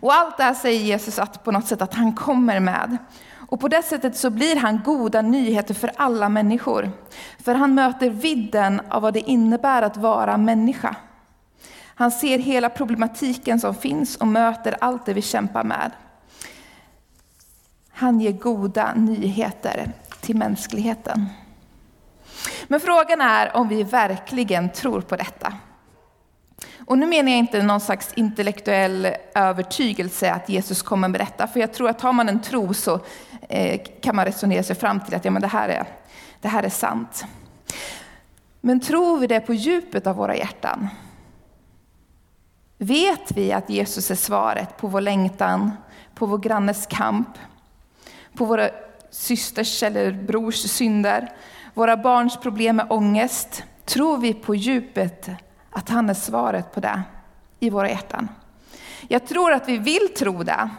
Och 0.00 0.14
allt 0.14 0.36
det 0.36 0.42
här 0.42 0.54
säger 0.54 0.80
Jesus 0.80 1.18
att 1.18 1.44
på 1.44 1.52
något 1.52 1.66
sätt 1.66 1.82
att 1.82 1.94
han 1.94 2.12
kommer 2.12 2.60
med. 2.60 2.96
Och 3.48 3.60
på 3.60 3.68
det 3.68 3.82
sättet 3.82 4.16
så 4.16 4.30
blir 4.30 4.56
han 4.56 4.80
goda 4.84 5.22
nyheter 5.22 5.74
för 5.74 5.90
alla 5.96 6.28
människor. 6.28 6.90
För 7.38 7.54
han 7.54 7.74
möter 7.74 8.10
vidden 8.10 8.80
av 8.88 9.02
vad 9.02 9.14
det 9.14 9.20
innebär 9.20 9.82
att 9.82 9.96
vara 9.96 10.36
människa. 10.36 10.96
Han 11.98 12.10
ser 12.10 12.38
hela 12.38 12.68
problematiken 12.68 13.60
som 13.60 13.74
finns 13.74 14.16
och 14.16 14.26
möter 14.26 14.76
allt 14.80 15.06
det 15.06 15.14
vi 15.14 15.22
kämpar 15.22 15.64
med. 15.64 15.90
Han 17.90 18.20
ger 18.20 18.32
goda 18.32 18.94
nyheter 18.94 19.92
till 20.20 20.36
mänskligheten. 20.36 21.26
Men 22.68 22.80
frågan 22.80 23.20
är 23.20 23.56
om 23.56 23.68
vi 23.68 23.82
verkligen 23.82 24.72
tror 24.72 25.00
på 25.00 25.16
detta. 25.16 25.52
Och 26.86 26.98
nu 26.98 27.06
menar 27.06 27.30
jag 27.30 27.38
inte 27.38 27.62
någon 27.62 27.80
slags 27.80 28.12
intellektuell 28.14 29.08
övertygelse 29.34 30.32
att 30.32 30.48
Jesus 30.48 30.82
kommer 30.82 31.08
med 31.08 31.20
detta, 31.20 31.46
för 31.46 31.60
jag 31.60 31.72
tror 31.72 31.88
att 31.88 32.00
har 32.00 32.12
man 32.12 32.28
en 32.28 32.42
tro 32.42 32.74
så 32.74 33.00
eh, 33.48 33.80
kan 34.00 34.16
man 34.16 34.24
resonera 34.24 34.62
sig 34.62 34.76
fram 34.76 35.00
till 35.00 35.14
att 35.14 35.24
ja, 35.24 35.30
men 35.30 35.42
det, 35.42 35.48
här 35.48 35.68
är, 35.68 35.86
det 36.40 36.48
här 36.48 36.62
är 36.62 36.68
sant. 36.68 37.24
Men 38.60 38.80
tror 38.80 39.18
vi 39.18 39.26
det 39.26 39.40
på 39.40 39.54
djupet 39.54 40.06
av 40.06 40.16
våra 40.16 40.36
hjärtan? 40.36 40.88
Vet 42.78 43.32
vi 43.32 43.52
att 43.52 43.70
Jesus 43.70 44.10
är 44.10 44.14
svaret 44.14 44.76
på 44.76 44.86
vår 44.86 45.00
längtan, 45.00 45.72
på 46.14 46.26
vår 46.26 46.38
grannes 46.38 46.86
kamp, 46.86 47.28
på 48.34 48.44
våra 48.44 48.70
systers 49.10 49.82
eller 49.82 50.12
brors 50.12 50.56
synder, 50.56 51.32
våra 51.76 51.96
barns 51.96 52.36
problem 52.36 52.76
med 52.76 52.86
ångest? 52.90 53.64
Tror 53.84 54.18
vi 54.18 54.34
på 54.34 54.54
djupet 54.54 55.28
att 55.70 55.88
han 55.88 56.10
är 56.10 56.14
svaret 56.14 56.74
på 56.74 56.80
det 56.80 57.02
i 57.60 57.70
våra 57.70 57.90
hjärtan? 57.90 58.28
Jag 59.08 59.26
tror 59.26 59.52
att 59.52 59.68
vi 59.68 59.78
vill 59.78 60.08
tro 60.18 60.42
det. 60.42 60.70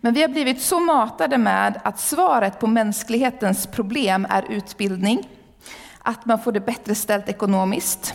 Men 0.00 0.14
vi 0.14 0.22
har 0.22 0.28
blivit 0.28 0.62
så 0.62 0.80
matade 0.80 1.38
med 1.38 1.80
att 1.84 2.00
svaret 2.00 2.60
på 2.60 2.66
mänsklighetens 2.66 3.66
problem 3.66 4.26
är 4.30 4.52
utbildning, 4.52 5.28
att 6.02 6.24
man 6.24 6.38
får 6.38 6.52
det 6.52 6.60
bättre 6.60 6.94
ställt 6.94 7.28
ekonomiskt, 7.28 8.14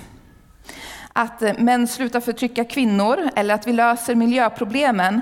att 1.13 1.41
män 1.59 1.87
slutar 1.87 2.19
förtrycka 2.19 2.65
kvinnor 2.65 3.29
eller 3.35 3.53
att 3.53 3.67
vi 3.67 3.73
löser 3.73 4.15
miljöproblemen. 4.15 5.21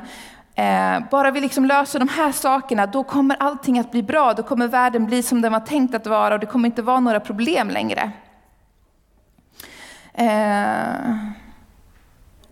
Eh, 0.59 0.99
bara 1.11 1.31
vi 1.31 1.41
liksom 1.41 1.65
löser 1.65 1.99
de 1.99 2.07
här 2.07 2.31
sakerna, 2.31 2.85
då 2.85 3.03
kommer 3.03 3.37
allting 3.39 3.79
att 3.79 3.91
bli 3.91 4.03
bra. 4.03 4.33
Då 4.33 4.43
kommer 4.43 4.67
världen 4.67 5.05
bli 5.05 5.23
som 5.23 5.41
den 5.41 5.51
var 5.51 5.59
tänkt 5.59 5.95
att 5.95 6.07
vara 6.07 6.33
och 6.33 6.39
det 6.39 6.45
kommer 6.45 6.69
inte 6.69 6.81
vara 6.81 6.99
några 6.99 7.19
problem 7.19 7.69
längre. 7.69 8.11
Eh, 10.13 11.15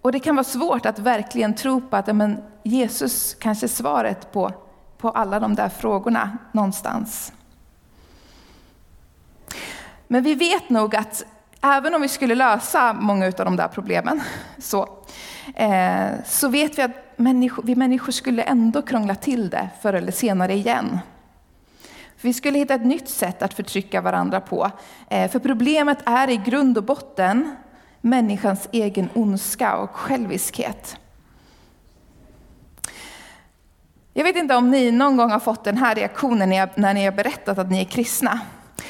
och 0.02 0.12
det 0.12 0.20
kan 0.20 0.36
vara 0.36 0.44
svårt 0.44 0.86
att 0.86 1.00
verkligen 1.00 1.56
tro 1.56 1.82
på 1.82 1.96
att 1.96 2.16
men, 2.16 2.44
Jesus 2.64 3.36
kanske 3.40 3.66
är 3.66 3.68
svaret 3.68 4.32
på, 4.32 4.52
på 4.98 5.10
alla 5.10 5.40
de 5.40 5.56
där 5.56 5.70
frågorna 5.70 6.38
någonstans. 6.52 7.34
Men 10.08 10.24
vi 10.24 10.34
vet 10.34 10.70
nog 10.70 10.96
att 10.96 11.26
även 11.62 11.96
om 11.96 12.02
vi 12.02 12.08
skulle 12.08 12.36
lösa 12.36 12.94
många 12.94 13.26
av 13.26 13.32
de 13.32 13.56
där 13.56 13.68
problemen, 13.68 14.22
så, 14.58 14.90
eh, 15.56 16.10
så 16.26 16.48
vet 16.48 16.78
vi 16.78 16.82
att 16.82 17.07
människor, 17.18 17.64
vi 17.64 17.76
människor 17.76 18.12
skulle 18.12 18.44
ändå 18.44 18.82
krångla 18.82 19.16
till 19.16 19.50
det 19.50 19.70
förr 19.82 19.94
eller 19.94 20.12
senare 20.12 20.54
igen. 20.54 21.00
Vi 22.22 22.34
skulle 22.34 22.60
hitta 22.60 22.74
ett 22.74 22.86
nytt 22.86 23.10
sätt 23.10 23.42
att 23.42 23.54
förtrycka 23.54 24.02
varandra 24.02 24.42
på. 24.42 24.72
Eh, 25.10 25.32
för 25.32 25.40
problemet 25.40 25.98
är 26.06 26.30
i 26.30 26.38
grund 26.38 26.78
och 26.78 26.84
botten 26.84 27.56
människans 28.02 28.70
egen 28.72 29.10
ondska 29.14 29.76
och 29.78 29.96
själviskhet. 29.96 30.98
Jag 34.14 34.24
vet 34.24 34.36
inte 34.36 34.56
om 34.56 34.72
ni 34.72 34.92
någon 34.92 35.18
gång 35.18 35.32
har 35.32 35.40
fått 35.40 35.64
den 35.64 35.78
här 35.78 35.96
reaktionen 35.96 36.70
när 36.76 36.94
ni 36.94 37.06
har 37.06 37.12
berättat 37.12 37.58
att 37.58 37.72
ni 37.72 37.82
är 37.82 37.86
kristna. 37.86 38.40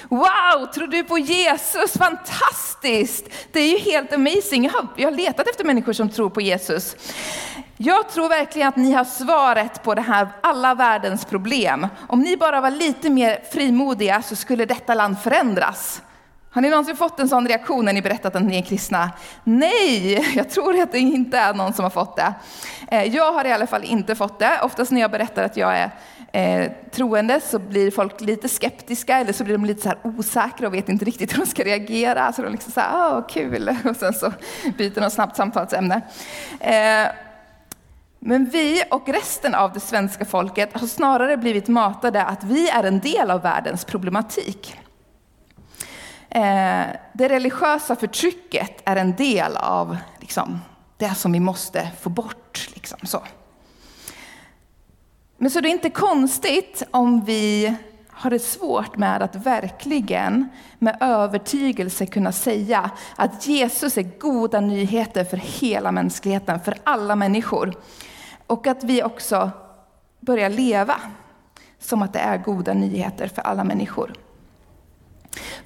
Wow, 0.10 0.66
tror 0.74 0.88
du 0.88 1.04
på 1.04 1.18
Jesus? 1.18 1.94
Fantastiskt! 1.98 3.30
Det 3.52 3.60
är 3.60 3.72
ju 3.72 3.92
helt 3.92 4.14
amazing. 4.14 4.64
Jag 4.64 4.72
har, 4.72 4.88
jag 4.96 5.12
har 5.12 5.18
letat 5.18 5.48
efter 5.48 5.64
människor 5.64 5.94
som 5.94 6.10
tror 6.10 6.30
på 6.30 6.42
Jesus. 6.42 6.96
Jag 7.80 8.10
tror 8.10 8.30
verkligen 8.30 8.68
att 8.68 8.76
ni 8.76 8.92
har 8.92 9.04
svaret 9.04 9.84
på 9.84 9.96
det 9.96 10.02
här, 10.02 10.28
alla 10.42 10.76
världens 10.76 11.26
problem. 11.26 11.88
Om 12.08 12.20
ni 12.20 12.38
bara 12.38 12.62
var 12.62 12.72
lite 12.72 13.10
mer 13.10 13.40
frimodiga 13.52 14.22
så 14.22 14.36
skulle 14.36 14.66
detta 14.66 14.94
land 14.94 15.20
förändras. 15.20 16.02
Har 16.52 16.62
ni 16.62 16.70
någonsin 16.70 16.96
fått 16.96 17.20
en 17.20 17.30
sån 17.30 17.48
reaktion 17.48 17.86
när 17.86 17.94
ni 17.94 18.02
berättat 18.02 18.36
att 18.36 18.44
ni 18.44 18.58
är 18.58 18.62
kristna? 18.62 19.12
Nej, 19.44 20.14
jag 20.36 20.50
tror 20.50 20.82
att 20.82 20.92
det 20.92 21.00
inte 21.00 21.38
är 21.38 21.54
någon 21.54 21.74
som 21.74 21.84
har 21.84 21.90
fått 21.90 22.16
det. 22.16 22.34
Eh, 22.92 23.04
jag 23.04 23.34
har 23.34 23.46
i 23.46 23.52
alla 23.52 23.68
fall 23.68 23.84
inte 23.84 24.16
fått 24.16 24.40
det. 24.40 24.60
Oftast 24.64 24.92
när 24.92 25.02
jag 25.02 25.12
berättar 25.12 25.44
att 25.44 25.58
jag 25.58 25.78
är 25.78 25.92
eh, 26.32 26.72
troende 26.92 27.40
så 27.42 27.60
blir 27.60 27.92
folk 27.92 28.22
lite 28.22 28.50
skeptiska 28.50 29.18
eller 29.18 29.34
så 29.34 29.44
blir 29.44 29.54
de 29.54 29.66
lite 29.66 29.82
så 29.82 29.94
osäkra 30.04 30.68
och 30.68 30.74
vet 30.74 30.90
inte 30.90 31.06
riktigt 31.06 31.34
hur 31.34 31.40
de 31.40 31.46
ska 31.46 31.64
reagera. 31.64 32.34
Så 32.34 32.42
de 32.42 32.52
liksom 32.52 32.72
så 32.72 32.80
här, 32.80 32.90
ah, 32.94 33.18
åh 33.18 33.28
kul, 33.28 33.78
och 33.90 33.96
sen 33.96 34.14
så 34.14 34.32
byter 34.78 35.02
de 35.02 35.12
snabbt 35.12 35.36
samtalsämne. 35.36 36.02
Eh, 36.60 37.08
men 38.20 38.46
vi 38.46 38.84
och 38.92 39.10
resten 39.10 39.56
av 39.56 39.74
det 39.74 39.80
svenska 39.80 40.26
folket 40.26 40.74
har 40.74 40.88
snarare 40.88 41.38
blivit 41.38 41.68
matade 41.68 42.24
att 42.24 42.44
vi 42.44 42.70
är 42.70 42.84
en 42.84 43.00
del 43.00 43.32
av 43.32 43.42
världens 43.42 43.86
problematik. 43.86 44.76
Eh, 46.30 46.86
det 47.14 47.30
religiösa 47.30 47.96
förtrycket 47.96 48.82
är 48.86 48.96
en 48.96 49.16
del 49.16 49.58
av 49.58 49.98
liksom, 50.20 50.60
det 50.98 51.16
som 51.16 51.32
vi 51.32 51.40
måste 51.40 51.90
få 52.02 52.10
bort. 52.10 52.70
Liksom, 52.74 53.00
så. 53.04 53.24
Men 55.38 55.52
så 55.52 55.60
det 55.60 55.70
är 55.70 55.72
inte 55.72 55.90
konstigt 55.90 56.84
om 56.92 57.26
vi 57.26 57.76
har 58.20 58.30
det 58.30 58.40
svårt 58.40 58.98
med 58.98 59.22
att 59.22 59.36
verkligen 59.36 60.50
med 60.80 60.98
övertygelse 61.00 62.06
kunna 62.06 62.32
säga 62.32 62.92
att 63.16 63.48
Jesus 63.48 63.98
är 63.98 64.20
goda 64.20 64.60
nyheter 64.60 65.24
för 65.24 65.38
hela 65.38 65.92
mänskligheten, 65.92 66.60
för 66.60 66.78
alla 66.84 67.16
människor. 67.16 67.74
Och 68.48 68.68
att 68.68 68.84
vi 68.84 69.04
också 69.04 69.52
börjar 70.20 70.50
leva 70.50 70.96
som 71.80 72.02
att 72.02 72.14
det 72.14 72.20
är 72.20 72.38
goda 72.38 72.74
nyheter 72.74 73.28
för 73.28 73.42
alla 73.42 73.64
människor. 73.64 74.14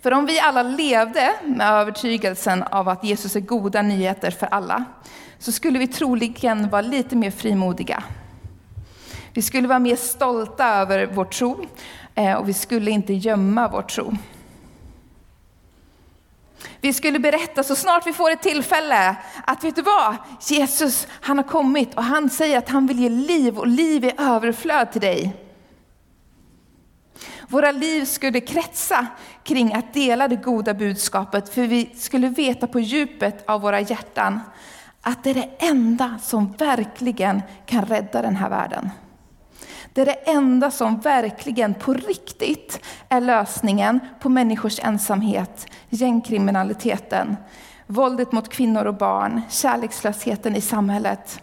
För 0.02 0.14
om 0.14 0.26
vi 0.26 0.40
alla 0.40 0.64
levde 0.64 1.34
med 1.46 1.68
övertygelsen 1.68 2.64
av 2.64 2.90
att 2.90 3.04
Jesus 3.04 3.36
är 3.36 3.40
goda 3.40 3.82
nyheter 3.82 4.32
för 4.32 4.48
alla, 4.48 4.84
så 5.40 5.52
skulle 5.52 5.80
vi 5.80 5.88
troligen 5.88 6.70
vara 6.70 6.82
lite 6.82 7.16
mer 7.16 7.32
frimodiga. 7.32 8.04
Vi 9.34 9.42
skulle 9.42 9.68
vara 9.68 9.80
mer 9.80 9.96
stolta 9.96 10.68
över 10.68 11.10
vår 11.14 11.26
tro 11.26 11.66
Eh, 12.16 12.34
och 12.34 12.50
vi 12.50 12.54
skulle 12.54 12.92
inte 12.92 13.14
gömma 13.14 13.68
vår 13.68 13.82
tro. 13.82 14.14
Vi 16.82 16.94
skulle 16.94 17.20
berätta 17.20 17.64
så 17.64 17.76
snart 17.76 18.08
vi 18.08 18.14
får 18.14 18.32
ett 18.32 18.42
tillfälle 18.42 19.16
att 19.46 19.64
vet 19.64 19.76
du 19.76 19.82
vad? 19.82 20.16
Jesus, 20.42 21.08
han 21.12 21.38
har 21.38 21.46
kommit 21.46 21.96
och 21.96 22.04
han 22.04 22.30
säger 22.30 22.58
att 22.58 22.70
han 22.70 22.88
vill 22.88 23.00
ge 23.00 23.10
liv 23.10 23.58
och 23.58 23.68
liv 23.68 24.06
i 24.06 24.14
överflöd 24.18 24.92
till 24.92 25.02
dig. 25.02 25.34
Våra 27.48 27.72
liv 27.72 28.06
skulle 28.06 28.40
kretsa 28.40 29.08
kring 29.44 29.74
att 29.74 29.94
dela 29.94 30.28
det 30.28 30.36
goda 30.36 30.74
budskapet, 30.74 31.54
för 31.54 31.62
vi 31.62 31.90
skulle 31.96 32.30
veta 32.30 32.68
på 32.68 32.80
djupet 32.80 33.50
av 33.50 33.62
våra 33.62 33.80
hjärtan 33.80 34.40
att 35.02 35.24
det 35.24 35.30
är 35.30 35.34
det 35.34 35.50
enda 35.60 36.20
som 36.22 36.52
verkligen 36.52 37.42
kan 37.66 37.86
rädda 37.86 38.22
den 38.22 38.36
här 38.36 38.50
världen. 38.50 38.90
Det 39.94 40.02
är 40.02 40.06
det 40.06 40.32
enda 40.32 40.72
som 40.72 41.00
verkligen 41.00 41.74
på 41.74 41.94
riktigt 41.94 42.80
är 43.10 43.22
lösningen 43.22 44.00
på 44.20 44.30
människors 44.30 44.80
ensamhet, 44.80 45.68
gängkriminaliteten, 45.90 47.38
våldet 47.88 48.32
mot 48.32 48.50
kvinnor 48.50 48.86
och 48.86 48.96
barn, 48.96 49.42
kärlekslösheten 49.50 50.56
i 50.56 50.62
samhället, 50.62 51.42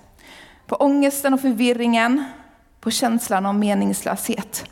på 0.67 0.77
ångesten 0.77 1.35
och 1.35 1.41
förvirringen, 1.41 2.25
på 2.81 2.91
känslan 2.91 3.47
av 3.47 3.55
meningslöshet. 3.55 4.65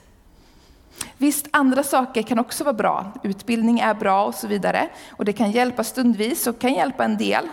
Visst, 1.18 1.46
andra 1.50 1.82
saker 1.82 2.22
kan 2.22 2.38
också 2.38 2.64
vara 2.64 2.74
bra. 2.74 3.12
Utbildning 3.22 3.80
är 3.80 3.94
bra 3.94 4.24
och 4.24 4.34
så 4.34 4.46
vidare. 4.46 4.88
Och 5.10 5.24
det 5.24 5.32
kan 5.32 5.50
hjälpa 5.50 5.84
stundvis 5.84 6.46
och 6.46 6.58
kan 6.58 6.74
hjälpa 6.74 7.04
en 7.04 7.16
del. 7.16 7.48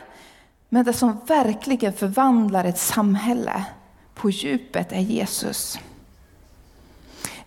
Men 0.70 0.86
det 0.86 0.94
som 0.94 1.20
verkligen 1.28 1.94
förvandlar 1.94 2.66
ett 2.66 2.78
samhälle 2.78 3.66
på 4.14 4.30
djupet 4.30 4.92
är 4.92 5.00
Jesus. 5.00 5.80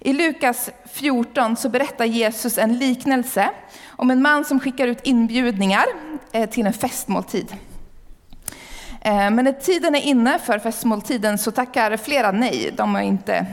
I 0.01 0.13
Lukas 0.13 0.71
14 0.93 1.57
så 1.57 1.69
berättar 1.69 2.05
Jesus 2.05 2.59
en 2.59 2.79
liknelse 2.79 3.51
om 3.89 4.11
en 4.11 4.23
man 4.23 4.45
som 4.45 4.61
skickar 4.61 4.87
ut 4.87 5.01
inbjudningar 5.03 5.85
eh, 6.33 6.51
till 6.51 6.67
en 6.67 6.73
festmåltid. 6.73 7.57
Eh, 9.01 9.31
men 9.31 9.45
när 9.45 9.53
tiden 9.53 9.95
är 9.95 10.01
inne 10.01 10.39
för 10.39 10.59
festmåltiden 10.59 11.39
så 11.39 11.51
tackar 11.51 11.97
flera 11.97 12.33
nej. 12.33 12.75
De, 12.77 12.97
är 12.97 13.03
inte, 13.03 13.47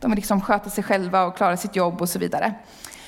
de 0.00 0.10
vill 0.10 0.16
liksom 0.16 0.40
sköta 0.40 0.70
sig 0.70 0.84
själva 0.84 1.22
och 1.22 1.36
klara 1.36 1.56
sitt 1.56 1.76
jobb 1.76 2.02
och 2.02 2.08
så 2.08 2.18
vidare. 2.18 2.54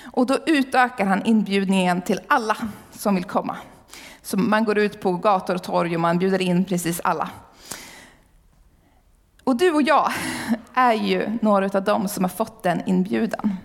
Och 0.05 0.27
då 0.27 0.39
utökar 0.47 1.05
han 1.05 1.27
inbjudningen 1.27 2.03
till 2.03 2.21
alla 2.27 2.57
som 2.91 3.15
vill 3.15 3.25
komma. 3.25 3.57
Så 4.23 4.37
man 4.37 4.65
går 4.65 4.79
ut 4.79 5.01
på 5.01 5.13
gator 5.13 5.55
och 5.55 5.63
torg 5.63 5.95
och 5.95 6.01
man 6.01 6.19
bjuder 6.19 6.43
in 6.43 6.65
precis 6.65 7.01
alla. 7.05 7.31
Och 9.45 9.57
du 9.57 9.71
och 9.71 9.83
jag 9.83 10.13
är 10.75 10.93
ju 10.93 11.39
några 11.43 11.79
av 11.79 11.85
dem 11.85 12.09
som 12.09 12.25
har 12.25 12.29
fått 12.29 12.63
den 12.63 12.83
inbjudan. 12.87 13.57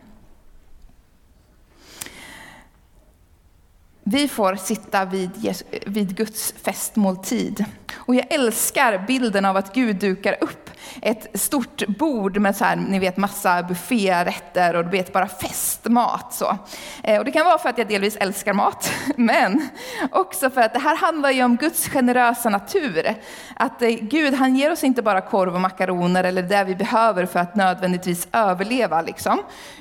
Vi 4.10 4.28
får 4.28 4.56
sitta 4.56 5.06
vid, 5.06 5.54
vid 5.86 6.16
Guds 6.16 6.54
festmåltid. 6.64 7.66
Och 7.96 8.16
jag 8.16 8.34
älskar 8.34 9.04
bilden 9.08 9.46
av 9.46 9.58
att 9.58 9.74
Gud 9.74 9.96
dukar 9.96 10.38
upp 10.42 10.70
ett 11.02 11.40
stort 11.40 11.88
bord 11.88 12.38
med 12.38 12.56
så 12.56 12.66
här, 12.66 12.76
ni 12.76 13.00
vet, 13.00 13.18
massa 13.18 13.64
bufférätter 13.64 14.76
och 14.76 14.84
du 14.84 14.90
vet, 14.90 15.14
bara 15.14 15.28
festmat. 15.28 16.34
Så. 16.34 16.58
Eh, 17.04 17.20
och 17.20 17.26
det 17.26 17.32
kan 17.32 17.46
vara 17.46 17.58
för 17.58 17.70
att 17.70 17.78
jag 17.78 17.88
delvis 17.88 18.16
älskar 18.16 18.54
mat, 18.54 18.92
men 19.16 19.68
också 20.12 20.50
för 20.50 20.62
att 20.62 20.74
det 20.74 20.80
här 20.80 20.96
handlar 20.96 21.32
ju 21.32 21.44
om 21.44 21.56
Guds 21.56 21.90
generösa 21.90 22.50
natur. 22.50 23.16
Att 23.56 23.82
eh, 23.82 23.90
Gud, 23.90 24.34
han 24.34 24.56
ger 24.56 24.72
oss 24.72 24.84
inte 24.84 25.02
bara 25.02 25.22
korv 25.22 25.56
och 25.56 25.62
makaroner 25.62 26.24
eller 26.24 26.42
det 26.42 26.64
vi 26.64 26.76
behöver 26.76 27.26
för 27.26 27.40
att 27.40 27.56
nödvändigtvis 27.56 28.28
överleva, 28.32 29.02
liksom. 29.02 29.40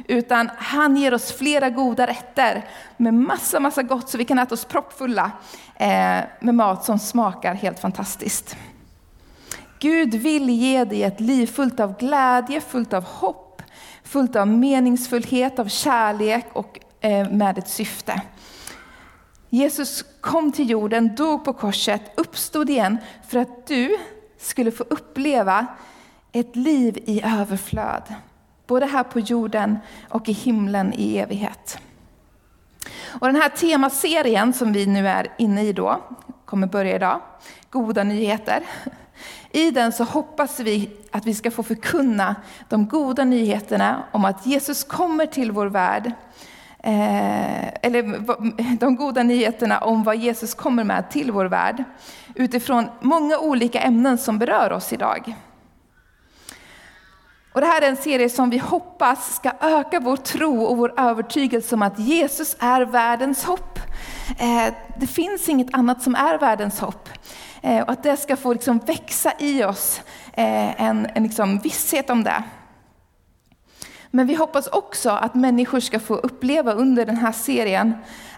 utan 0.09 0.51
han 0.59 0.97
ger 0.97 1.15
oss 1.15 1.33
flera 1.33 1.71
goda 1.71 2.07
rätter 2.07 2.65
med 2.97 3.15
massa, 3.15 3.61
massa 3.61 3.83
gott 3.83 4.11
så 4.17 4.19
vi 4.19 4.25
kan 4.25 4.39
äta 4.39 4.55
oss 4.55 4.65
proppfulla 4.65 5.31
eh, 5.75 6.21
med 6.41 6.55
mat 6.55 6.85
som 6.85 6.99
smakar 6.99 7.55
helt 7.55 7.79
fantastiskt. 7.79 8.57
Gud 9.79 10.15
vill 10.15 10.51
ge 10.51 10.85
dig 10.85 11.03
ett 11.03 11.21
liv 11.21 11.47
fullt 11.47 11.81
av 11.81 11.99
glädje, 11.99 12.61
fullt 12.61 12.93
av 12.93 13.05
hopp, 13.05 13.63
fullt 14.05 14.37
av 14.37 14.49
meningsfullhet, 14.49 15.59
av 15.59 15.69
kärlek 15.69 16.47
och 16.53 16.79
eh, 17.01 17.31
med 17.31 17.59
ett 17.59 17.69
syfte. 17.69 18.23
Jesus 19.51 20.05
kom 20.21 20.53
till 20.53 20.71
jorden, 20.71 21.15
dog 21.15 21.45
på 21.45 21.53
korset, 21.53 22.03
uppstod 22.15 22.71
igen 22.71 22.99
för 23.29 23.39
att 23.39 23.67
du 23.67 23.97
skulle 24.39 24.71
få 24.71 24.83
uppleva 24.83 25.67
ett 26.33 26.57
liv 26.57 26.99
i 27.07 27.23
överflöd. 27.25 28.15
Både 28.67 28.87
här 28.87 29.03
på 29.03 29.21
jorden 29.21 29.79
och 30.09 30.29
i 30.29 30.33
himlen 30.33 30.93
i 30.93 31.19
evighet. 31.19 31.79
Och 33.21 33.27
den 33.27 33.37
här 33.37 33.49
temaserien 33.49 34.53
som 34.53 34.73
vi 34.73 34.87
nu 34.87 35.09
är 35.09 35.27
inne 35.39 35.63
i 35.63 35.73
då, 35.73 36.01
kommer 36.45 36.67
börja 36.67 36.97
idag, 36.97 37.21
Goda 37.71 38.05
nyheter. 38.05 38.63
I 39.51 39.71
den 39.71 39.93
så 39.93 40.05
hoppas 40.05 40.61
vi 40.61 40.91
att 41.11 41.27
vi 41.27 41.35
ska 41.35 41.51
få 41.51 41.63
förkunna 41.63 42.37
de 42.69 42.89
goda 42.89 43.25
nyheterna 43.25 44.03
om 44.13 44.25
att 44.25 44.47
Jesus 44.47 44.85
kommer 44.85 45.27
till 45.27 45.53
vår 45.53 45.67
värld. 45.67 46.13
Eh, 46.79 47.67
eller 47.83 48.03
de 48.79 48.97
goda 48.97 49.23
nyheterna 49.23 49.79
om 49.79 50.03
vad 50.03 50.17
Jesus 50.17 50.55
kommer 50.55 50.85
med 50.85 51.11
till 51.11 51.33
vår 51.33 51.45
värld. 51.45 51.85
Utifrån 52.35 52.89
många 53.01 53.39
olika 53.39 53.81
ämnen 53.81 54.19
som 54.19 54.39
berör 54.39 54.73
oss 54.73 54.93
idag. 54.93 55.35
Och 57.57 57.63
det 57.63 57.69
här 57.69 57.83
är 57.83 57.89
en 57.89 57.97
serie 57.97 58.31
som 58.31 58.51
vi 58.51 58.59
hoppas 58.59 59.35
ska 59.35 59.53
öka 59.61 60.01
vår 60.01 60.17
tro 60.17 60.63
och 60.63 60.77
vår 60.77 61.01
övertygelse 61.01 61.75
om 61.75 61.83
att 61.83 61.99
Jesus 61.99 62.57
är 62.59 62.83
världens 62.83 63.45
hopp. 63.45 63.79
Eh, 64.39 64.75
det 65.01 65.07
finns 65.07 65.49
inget 65.49 65.75
annat 65.75 66.03
som 66.03 66.15
är 66.15 66.39
världens 66.39 66.81
hopp. 66.81 67.09
Eh, 67.63 67.83
och 67.83 67.91
att 67.91 68.03
det 68.03 68.17
ska 68.17 68.37
få 68.37 68.53
liksom 68.53 68.79
växa 68.79 69.33
i 69.39 69.65
oss 69.65 70.01
eh, 70.33 70.83
en, 70.83 71.07
en 71.15 71.23
liksom 71.23 71.59
visshet 71.59 72.11
om 72.11 72.25
det. 72.25 72.43
Men 74.11 74.27
vi 74.27 74.35
hoppas 74.35 74.67
också 74.67 75.11
att 75.11 75.35
människor 75.35 75.81
ska 75.81 76.01
få 76.01 76.15
uppleva 76.15 76.73
under 76.73 77.07
den 77.07 77.17
här 77.17 77.33
serien 77.33 77.95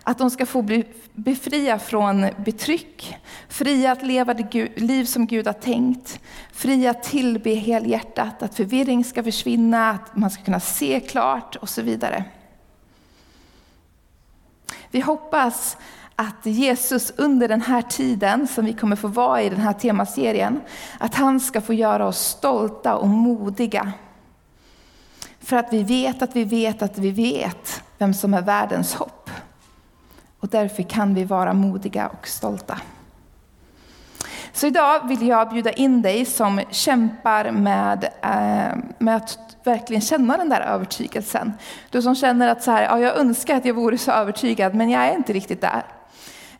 att 0.09 0.19
de 0.19 0.31
ska 0.31 0.47
få 0.47 0.63
bli 0.63 0.85
befria 1.13 1.79
från 1.79 2.27
betryck, 2.45 3.17
fria 3.49 3.93
att 3.93 4.03
leva 4.03 4.35
det 4.35 4.79
liv 4.81 5.05
som 5.05 5.27
Gud 5.27 5.47
har 5.47 5.53
tänkt, 5.53 6.21
fria 6.53 6.91
att 6.91 7.03
tillbe 7.03 7.55
helhjärtat, 7.55 8.43
att 8.43 8.55
förvirring 8.55 9.05
ska 9.05 9.23
försvinna, 9.23 9.91
att 9.91 10.17
man 10.17 10.31
ska 10.31 10.43
kunna 10.43 10.61
se 10.61 11.01
klart 11.01 11.57
och 11.57 11.69
så 11.69 11.83
vidare. 11.83 12.25
Vi 14.91 15.01
hoppas 15.01 15.77
att 16.17 16.47
Jesus 16.47 17.13
under 17.17 17.49
den 17.49 17.63
här 17.63 17.83
tiden 17.83 18.49
som 18.49 18.65
vi 18.65 18.73
kommer 18.73 18.97
få 18.97 19.09
vara 19.09 19.43
i 19.43 19.49
den 19.49 19.61
här 19.61 19.73
temaserien, 19.73 20.61
att 20.99 21.15
han 21.15 21.41
ska 21.41 21.61
få 21.61 21.75
göra 21.75 22.07
oss 22.07 22.19
stolta 22.19 22.97
och 22.97 23.09
modiga. 23.09 23.93
För 25.41 25.57
att 25.57 25.73
vi 25.73 25.83
vet 25.83 26.23
att 26.23 26.37
vi 26.37 26.45
vet 26.45 26.83
att 26.83 26.99
vi 26.99 27.11
vet 27.11 27.83
vem 27.99 28.15
som 28.15 28.35
är 28.35 28.43
världens 28.43 28.95
hopp. 28.95 29.18
Och 30.41 30.49
därför 30.49 30.83
kan 30.83 31.15
vi 31.15 31.25
vara 31.25 31.53
modiga 31.53 32.09
och 32.09 32.29
stolta. 32.29 32.79
Så 34.53 34.67
idag 34.67 35.09
vill 35.09 35.29
jag 35.29 35.49
bjuda 35.49 35.73
in 35.73 36.03
dig 36.03 36.25
som 36.25 36.61
kämpar 36.71 37.51
med, 37.51 38.05
eh, 38.05 38.79
med 38.99 39.17
att 39.17 39.39
verkligen 39.65 40.01
känna 40.01 40.37
den 40.37 40.49
där 40.49 40.61
övertygelsen. 40.61 41.53
Du 41.91 42.03
som 42.03 42.15
känner 42.15 42.49
att 42.49 42.63
så 42.63 42.71
här, 42.71 42.83
ja, 42.83 43.01
jag 43.01 43.17
önskar 43.17 43.57
att 43.57 43.65
jag 43.65 43.75
vore 43.75 43.99
så 43.99 44.13
övertygad, 44.13 44.75
men 44.75 44.91
jag 44.91 45.05
är 45.05 45.15
inte 45.15 45.33
riktigt 45.33 45.61
där. 45.61 45.83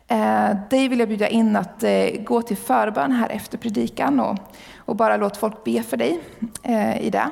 Eh, 0.07 0.57
dig 0.69 0.87
vill 0.87 0.99
jag 0.99 1.07
bjuda 1.07 1.27
in 1.27 1.55
att 1.55 1.83
eh, 1.83 2.21
gå 2.23 2.41
till 2.41 2.57
förbön 2.57 3.11
här 3.11 3.29
efter 3.29 3.57
predikan 3.57 4.19
och, 4.19 4.37
och 4.77 4.95
bara 4.95 5.17
låt 5.17 5.37
folk 5.37 5.63
be 5.63 5.83
för 5.83 5.97
dig 5.97 6.19
eh, 6.63 7.01
i 7.01 7.09
det. 7.09 7.29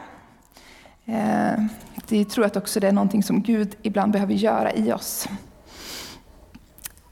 Eh, 1.06 1.64
jag 2.10 2.30
tror 2.30 2.46
att 2.46 2.58
också 2.58 2.80
det 2.80 2.88
är 2.88 2.92
någonting 2.92 3.24
som 3.24 3.42
Gud 3.42 3.76
ibland 3.82 4.12
behöver 4.12 4.34
göra 4.34 4.74
i 4.74 4.94
oss. 4.94 5.28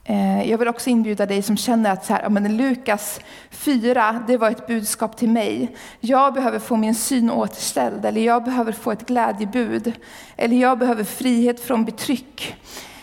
Eh, 0.08 0.50
jag 0.50 0.58
vill 0.58 0.68
också 0.68 0.90
inbjuda 0.90 1.26
dig 1.26 1.42
som 1.42 1.56
känner 1.56 1.90
att 1.90 2.04
så 2.04 2.12
här, 2.12 2.28
men 2.28 2.56
Lukas 2.56 3.20
4, 3.50 4.24
det 4.26 4.36
var 4.36 4.50
ett 4.50 4.66
budskap 4.66 5.16
till 5.16 5.28
mig. 5.28 5.76
Jag 6.00 6.34
behöver 6.34 6.58
få 6.58 6.76
min 6.76 6.94
syn 6.94 7.30
återställd, 7.30 8.04
eller 8.04 8.20
jag 8.20 8.44
behöver 8.44 8.72
få 8.72 8.92
ett 8.92 9.06
glädjebud. 9.06 9.92
Eller 10.36 10.56
jag 10.56 10.78
behöver 10.78 11.04
frihet 11.04 11.60
från 11.60 11.84
betryck. 11.84 12.56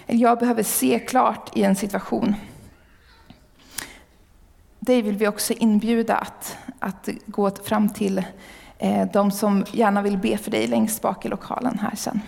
Eller 0.08 0.20
jag 0.20 0.40
behöver 0.40 0.64
se 0.64 1.00
klart 1.00 1.58
i 1.58 1.64
en 1.64 1.76
situation. 1.76 2.36
Dig 4.80 5.02
vill 5.02 5.18
vi 5.18 5.28
också 5.28 5.54
inbjuda 5.54 6.16
att, 6.16 6.58
att 6.80 7.10
gå 7.26 7.52
fram 7.52 7.90
till 7.90 8.24
eh, 8.78 9.08
de 9.14 9.32
som 9.32 9.66
gärna 9.72 10.02
vill 10.02 10.18
be 10.18 10.38
för 10.38 10.52
dig 10.52 10.68
längst 10.68 11.02
bak 11.02 11.26
i 11.26 11.30
lokalen 11.30 11.80
här 11.80 11.96
sen. 11.96 12.22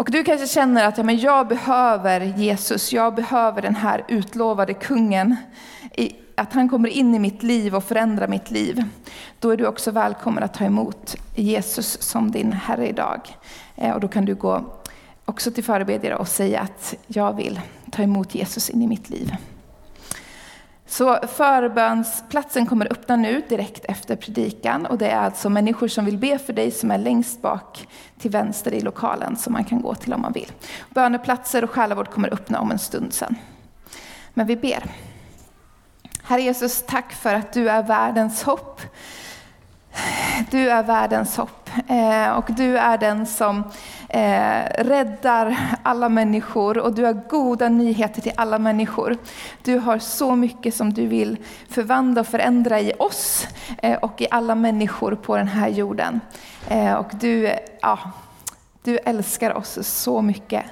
Och 0.00 0.10
du 0.10 0.24
kanske 0.24 0.46
känner 0.46 0.84
att 0.84 0.98
ja, 0.98 1.04
men 1.04 1.18
jag 1.18 1.48
behöver 1.48 2.20
Jesus, 2.20 2.92
jag 2.92 3.14
behöver 3.14 3.62
den 3.62 3.74
här 3.74 4.04
utlovade 4.08 4.74
kungen. 4.74 5.36
Att 6.34 6.52
han 6.52 6.68
kommer 6.68 6.88
in 6.88 7.14
i 7.14 7.18
mitt 7.18 7.42
liv 7.42 7.74
och 7.74 7.84
förändrar 7.84 8.28
mitt 8.28 8.50
liv. 8.50 8.84
Då 9.38 9.50
är 9.50 9.56
du 9.56 9.66
också 9.66 9.90
välkommen 9.90 10.42
att 10.42 10.54
ta 10.54 10.64
emot 10.64 11.16
Jesus 11.34 12.02
som 12.02 12.30
din 12.30 12.52
Herre 12.52 12.88
idag. 12.88 13.20
Eh, 13.76 13.94
och 13.94 14.00
då 14.00 14.08
kan 14.08 14.24
du 14.24 14.34
gå 14.34 14.64
också 15.24 15.50
till 15.50 15.64
förebedjare 15.64 16.16
och 16.16 16.28
säga 16.28 16.60
att 16.60 16.94
jag 17.06 17.36
vill 17.36 17.60
ta 17.90 18.02
emot 18.02 18.34
Jesus 18.34 18.70
in 18.70 18.82
i 18.82 18.86
mitt 18.86 19.10
liv. 19.10 19.36
Så 20.90 21.18
förbönsplatsen 21.28 22.66
kommer 22.66 22.92
öppna 22.92 23.16
nu 23.16 23.42
direkt 23.48 23.84
efter 23.84 24.16
predikan 24.16 24.86
och 24.86 24.98
det 24.98 25.08
är 25.08 25.20
alltså 25.20 25.50
människor 25.50 25.88
som 25.88 26.04
vill 26.04 26.18
be 26.18 26.38
för 26.38 26.52
dig 26.52 26.70
som 26.70 26.90
är 26.90 26.98
längst 26.98 27.42
bak 27.42 27.88
till 28.18 28.30
vänster 28.30 28.74
i 28.74 28.80
lokalen 28.80 29.36
som 29.36 29.52
man 29.52 29.64
kan 29.64 29.82
gå 29.82 29.94
till 29.94 30.12
om 30.12 30.20
man 30.20 30.32
vill. 30.32 30.52
Böneplatser 30.90 31.64
och 31.64 31.70
själavård 31.70 32.10
kommer 32.10 32.34
öppna 32.34 32.60
om 32.60 32.70
en 32.70 32.78
stund 32.78 33.12
sen. 33.12 33.36
Men 34.34 34.46
vi 34.46 34.56
ber. 34.56 34.84
Herre 36.22 36.42
Jesus, 36.42 36.84
tack 36.86 37.12
för 37.12 37.34
att 37.34 37.52
du 37.52 37.70
är 37.70 37.82
världens 37.82 38.42
hopp. 38.42 38.80
Du 40.50 40.70
är 40.70 40.82
världens 40.82 41.36
hopp 41.36 41.70
eh, 41.88 42.30
och 42.30 42.44
du 42.48 42.78
är 42.78 42.98
den 42.98 43.26
som 43.26 43.64
eh, 44.08 44.64
räddar 44.78 45.56
alla 45.82 46.08
människor 46.08 46.78
och 46.78 46.94
du 46.94 47.04
har 47.04 47.12
goda 47.12 47.68
nyheter 47.68 48.22
till 48.22 48.32
alla 48.36 48.58
människor. 48.58 49.16
Du 49.62 49.78
har 49.78 49.98
så 49.98 50.36
mycket 50.36 50.74
som 50.74 50.92
du 50.92 51.06
vill 51.06 51.36
förvandla 51.68 52.20
och 52.20 52.26
förändra 52.26 52.80
i 52.80 52.92
oss 52.98 53.46
eh, 53.82 53.98
och 53.98 54.20
i 54.20 54.26
alla 54.30 54.54
människor 54.54 55.14
på 55.14 55.36
den 55.36 55.48
här 55.48 55.68
jorden. 55.68 56.20
och 56.98 57.10
du, 57.20 57.52
ja, 57.82 57.98
du 58.82 58.98
älskar 58.98 59.56
oss 59.56 59.78
så 59.82 60.22
mycket 60.22 60.64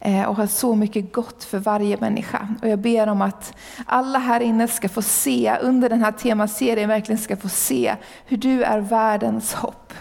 eh, 0.00 0.22
och 0.22 0.36
har 0.36 0.46
så 0.46 0.74
mycket 0.74 1.12
gott 1.12 1.44
för 1.44 1.58
varje 1.58 1.96
människa. 1.96 2.48
Och 2.62 2.68
jag 2.68 2.78
ber 2.78 3.08
om 3.08 3.22
att 3.22 3.54
alla 3.86 4.18
här 4.18 4.40
inne 4.40 4.68
ska 4.68 4.88
få 4.88 5.02
se, 5.02 5.56
under 5.62 5.88
den 5.88 6.02
här 6.02 6.12
temaserien 6.12 6.88
verkligen 6.88 7.18
ska 7.18 7.36
få 7.36 7.48
se 7.48 7.96
hur 8.26 8.36
du 8.36 8.62
är 8.62 8.78
världens 8.78 9.54
hopp. 9.54 9.92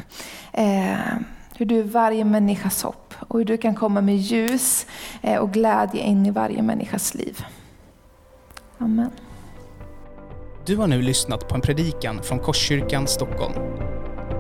Eh, 0.51 0.97
hur 1.57 1.65
du 1.65 1.79
är 1.79 1.83
varje 1.83 2.25
människas 2.25 2.83
hopp 2.83 3.13
och 3.19 3.39
hur 3.39 3.45
du 3.45 3.57
kan 3.57 3.75
komma 3.75 4.01
med 4.01 4.17
ljus 4.17 4.87
eh, 5.21 5.37
och 5.37 5.53
glädje 5.53 6.01
in 6.01 6.25
i 6.25 6.31
varje 6.31 6.61
människas 6.61 7.13
liv. 7.13 7.45
Amen. 8.77 9.11
Du 10.65 10.77
har 10.77 10.87
nu 10.87 11.01
lyssnat 11.01 11.47
på 11.47 11.55
en 11.55 11.61
predikan 11.61 12.23
från 12.23 12.39
Korskyrkan 12.39 13.07
Stockholm. 13.07 13.53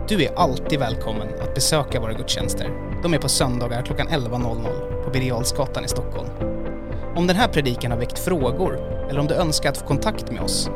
Du 0.07 0.23
är 0.23 0.35
alltid 0.35 0.79
välkommen 0.79 1.27
att 1.41 1.53
besöka 1.53 1.99
våra 1.99 2.13
gudstjänster. 2.13 2.69
De 3.03 3.13
är 3.13 3.17
på 3.17 3.29
söndagar 3.29 3.81
klockan 3.81 4.07
11.00 4.07 5.03
på 5.03 5.09
Birger 5.09 5.83
i 5.83 5.87
Stockholm. 5.87 6.29
Om 7.15 7.27
den 7.27 7.35
här 7.35 7.47
predikan 7.47 7.91
har 7.91 7.97
väckt 7.97 8.19
frågor 8.19 8.79
eller 9.09 9.19
om 9.19 9.27
du 9.27 9.33
önskar 9.33 9.69
att 9.69 9.77
få 9.77 9.85
kontakt 9.85 10.31
med 10.31 10.41
oss 10.41 10.69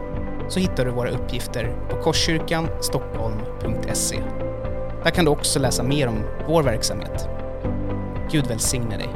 så 0.50 0.60
hittar 0.60 0.86
du 0.86 0.92
våra 0.92 1.10
uppgifter 1.10 1.76
på 1.90 2.02
korskyrkanstockholm.se. 2.02 4.20
Där 5.04 5.12
kan 5.12 5.26
du 5.26 5.32
också 5.32 5.60
läsa 5.60 5.84
mer 5.84 6.08
om 6.08 6.24
vår 6.48 6.64
verksamhet. 6.64 7.28
Gud 8.32 8.48
välsigne 8.48 8.98
dig. 8.98 9.10